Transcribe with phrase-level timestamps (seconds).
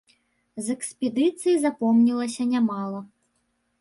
[0.69, 2.99] З экспедыцый запомнілася нямала.